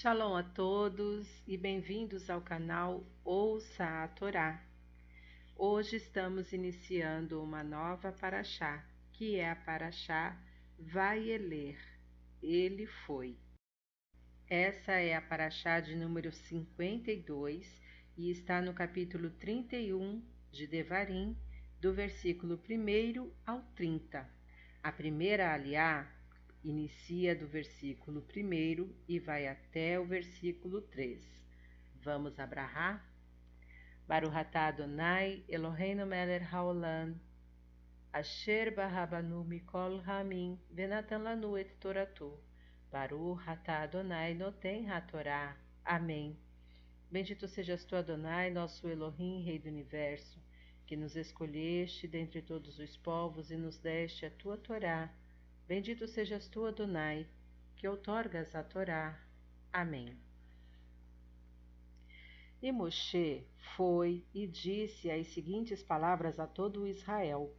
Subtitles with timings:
[0.00, 4.64] Shalom a todos e bem-vindos ao canal Ouça a Torá.
[5.54, 8.82] Hoje estamos iniciando uma nova paraxá,
[9.12, 10.34] que é a paraxá
[10.78, 11.76] Vaieler.
[12.42, 13.36] Ele foi.
[14.48, 17.82] Essa é a paraxá de número 52
[18.16, 21.36] e está no capítulo 31 de Devarim,
[21.78, 24.26] do versículo 1 ao 30.
[24.82, 26.10] A primeira aliá
[26.62, 31.20] inicia do versículo 1 e vai até o versículo 3.
[32.02, 33.04] Vamos abrahar?
[34.06, 37.18] Baruch atah Adonai Eloheinu melech haolam
[38.12, 42.32] Asher barabanu mikol ramin venatan lanu et toratu
[42.90, 45.56] Baruch atah Adonai noten hatorá.
[45.84, 46.36] Amém.
[47.10, 50.38] Bendito sejas tu, Adonai, nosso Elohim, Rei do Universo,
[50.86, 55.10] que nos escolheste dentre todos os povos e nos deste a tua Torá
[55.70, 57.28] Bendito sejas tu, Adonai,
[57.76, 59.16] que outorgas a Torá.
[59.72, 60.18] Amém.
[62.60, 67.54] E Moshe foi e disse as seguintes palavras a todo Israel: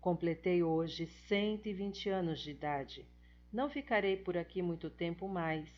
[0.00, 3.06] Completei hoje cento e vinte anos de idade.
[3.52, 5.68] Não ficarei por aqui muito tempo mais.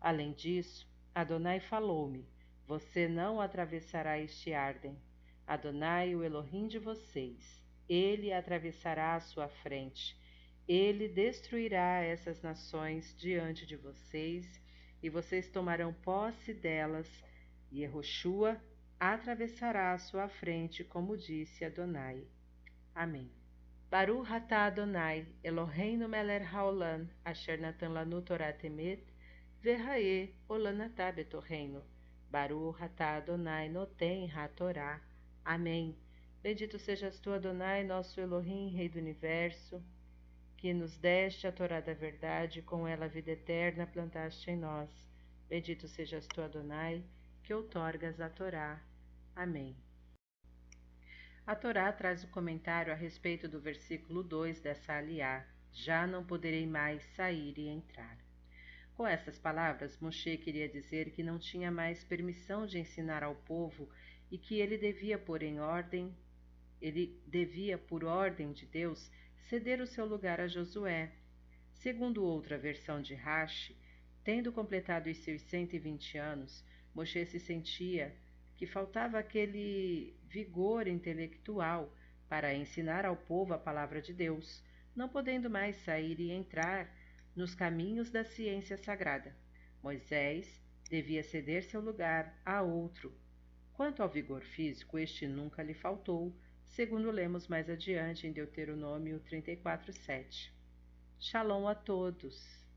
[0.00, 2.26] Além disso, Adonai falou-me:
[2.66, 4.98] Você não atravessará este Arden.
[5.46, 10.18] Adonai, o Elohim de vocês, ele atravessará à sua frente
[10.68, 14.60] ele destruirá essas nações diante de vocês,
[15.02, 17.08] e vocês tomarão posse delas,
[17.72, 18.60] e Yehoshua
[19.00, 22.26] atravessará a sua frente, como disse Adonai.
[22.94, 23.30] Amém.
[23.90, 29.02] Baruch atah Adonai, Eloheinu melech haolam, asher natan lanu Torah temet,
[29.62, 31.82] verrae olanatah betorreino.
[32.30, 35.00] Baruch atah Adonai noten ha-Torah.
[35.42, 35.96] Amém.
[36.42, 39.82] Bendito sejas tu, Adonai, nosso Elohim, Rei do Universo,
[40.58, 44.90] que nos deste a Torá da verdade, com ela a vida eterna plantaste em nós.
[45.48, 47.04] Bendito sejas tu, Adonai,
[47.44, 48.82] que outorgas a Torá.
[49.36, 49.76] Amém.
[51.46, 56.66] A Torá traz o comentário a respeito do versículo 2 dessa aliá: Já não poderei
[56.66, 58.18] mais sair e entrar.
[58.96, 63.88] Com essas palavras, Moshe queria dizer que não tinha mais permissão de ensinar ao povo
[64.28, 66.12] e que ele devia pôr em ordem,
[66.82, 69.08] ele devia, por ordem de Deus,
[69.42, 71.10] ceder o seu lugar a Josué.
[71.72, 73.76] Segundo outra versão de Rashi,
[74.24, 78.14] tendo completado os seus 120 anos, Moshe se sentia
[78.56, 81.94] que faltava aquele vigor intelectual
[82.28, 84.62] para ensinar ao povo a palavra de Deus,
[84.94, 86.92] não podendo mais sair e entrar
[87.34, 89.34] nos caminhos da ciência sagrada.
[89.82, 90.60] Moisés
[90.90, 93.16] devia ceder seu lugar a outro.
[93.72, 96.34] Quanto ao vigor físico, este nunca lhe faltou,
[96.68, 100.52] segundo lemos mais adiante em Deuteronômio 34:7.
[101.18, 102.67] Shalom a todos.